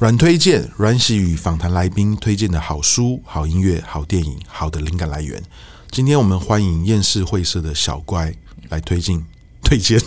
[0.00, 5.42] 软推荐，软喜与访谈来宾推荐的好书、好音乐、好电影、好的灵感来源。
[5.90, 8.34] 今天我们欢迎厌世会社的小乖
[8.68, 9.24] 来推进
[9.62, 9.98] 推荐，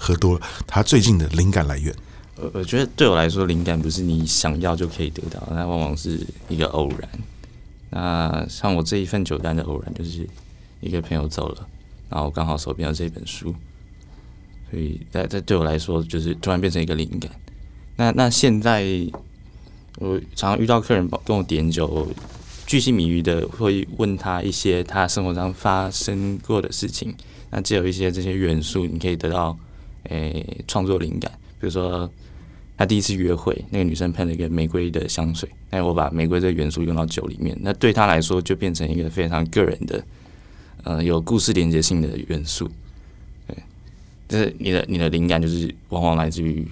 [0.00, 1.94] 喝多了，他最近的灵感来源。
[2.36, 7.08] 我我觉得对我来说，灵感不是你想要就可以得到，那往往是一个偶然。
[7.90, 10.26] 那像我这一份酒单的偶然，就是
[10.80, 11.66] 一个朋友走了，
[12.08, 13.54] 然后刚好手边有这本书，
[14.70, 17.30] 所以在在对我来说，就是突然变成一个灵感。
[17.96, 18.82] 那那现在，
[19.98, 22.08] 我常常遇到客人跟我点酒，
[22.66, 27.14] 巨细靡遗的会问他一些他生活上发生过的事情。
[27.50, 29.58] 那只有一些这些元素，你可以得到
[30.04, 31.30] 诶创作灵感。
[31.60, 32.10] 比如说，
[32.76, 40.04] 他第一次约会，那个女生喷了一个玫瑰的香水，那我把玫瑰这个元素用到酒里面，那对他来说就变成一个非常个人的，
[40.84, 42.70] 呃，有故事连接性的元素。
[43.46, 43.56] 对，
[44.28, 46.66] 就是你的你的灵感，就是往往来自于。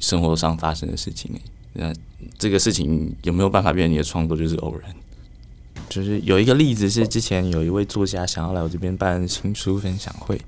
[0.00, 1.30] 生活上发生的事情，
[1.72, 1.94] 那
[2.36, 4.94] 这个事情有没有办法变成你的创作，就是偶然。
[5.88, 10.38] 就是有一个例子是，之前有一位作家想要来我这边办新书分享会，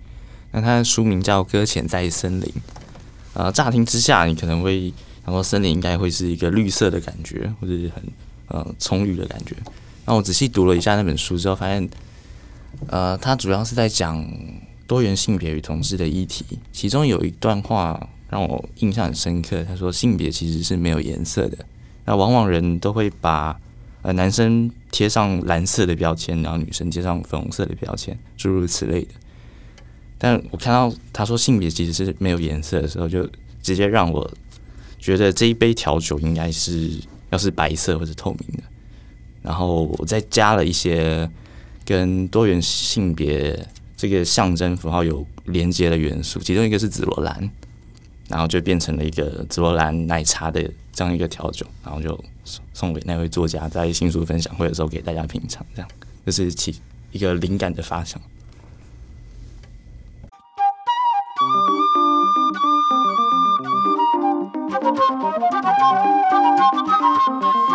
[0.52, 2.46] 那他的书名叫《搁浅在森林》。
[3.34, 4.92] 呃，乍听之下，你可能会
[5.24, 8.02] 想说森林应该会是一个绿色的感觉，或者是很
[8.48, 9.54] 呃葱郁的感觉。
[10.04, 11.88] 那我仔细读了一下那本书之后，发现，
[12.86, 14.26] 呃，它主要是在讲
[14.86, 18.08] 多元性别与同志的议题，其中有一段话。
[18.30, 19.64] 让我印象很深刻。
[19.64, 21.56] 他说：“性别其实是没有颜色的。
[22.04, 23.58] 那往往人都会把
[24.02, 29.08] 呃男生贴上蓝色的标签，然后女生贴上粉红色的标签，诸如此类的。
[30.18, 33.24] 但我看到他说性别其实是没有颜色的时候，就
[33.62, 34.28] 直接让我
[34.98, 36.90] 觉得这一杯调酒应该是
[37.30, 38.62] 要是白色或者透明的。
[39.42, 41.30] 然后我再加了一些
[41.84, 43.66] 跟多元性别
[43.96, 47.48] 这个象征符号有连接的元素，其中一个是紫罗兰。”
[48.28, 50.62] 然后就变成了一个紫罗兰奶茶的
[50.92, 52.22] 这样一个调酒，然后就
[52.74, 55.90] 送给那位作家在新书分享会的时候给大家品尝，这样
[56.26, 56.76] 就是其
[57.10, 58.20] 一个灵感的发想。
[67.26, 67.68] Música